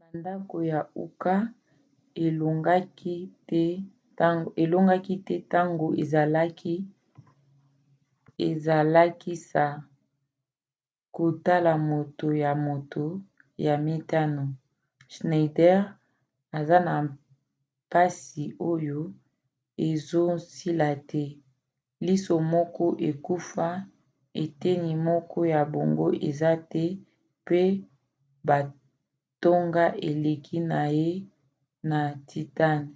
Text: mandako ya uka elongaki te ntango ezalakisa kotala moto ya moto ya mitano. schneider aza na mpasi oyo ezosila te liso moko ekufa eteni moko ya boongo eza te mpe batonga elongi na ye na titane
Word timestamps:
mandako 0.00 0.56
ya 0.72 0.80
uka 1.04 1.34
elongaki 4.62 5.24
te 5.24 5.42
ntango 5.42 5.86
ezalakisa 8.50 9.64
kotala 11.16 11.72
moto 11.90 12.26
ya 12.42 12.52
moto 12.66 13.04
ya 13.66 13.74
mitano. 13.86 14.44
schneider 15.14 15.78
aza 16.58 16.78
na 16.88 16.94
mpasi 17.06 18.44
oyo 18.70 19.00
ezosila 19.88 20.88
te 21.10 21.24
liso 22.06 22.34
moko 22.54 22.84
ekufa 23.08 23.68
eteni 24.42 24.90
moko 25.08 25.38
ya 25.52 25.60
boongo 25.72 26.06
eza 26.28 26.50
te 26.72 26.84
mpe 27.42 27.62
batonga 28.48 29.84
elongi 30.08 30.58
na 30.70 30.80
ye 30.98 31.10
na 31.90 31.98
titane 32.28 32.90